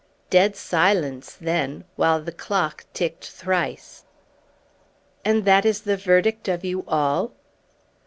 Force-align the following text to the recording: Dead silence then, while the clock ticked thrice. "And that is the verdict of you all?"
Dead 0.31 0.55
silence 0.55 1.33
then, 1.39 1.83
while 1.95 2.19
the 2.19 2.31
clock 2.31 2.85
ticked 2.91 3.29
thrice. 3.29 4.03
"And 5.23 5.45
that 5.45 5.63
is 5.63 5.81
the 5.81 5.95
verdict 5.95 6.47
of 6.47 6.65
you 6.65 6.83
all?" 6.87 7.33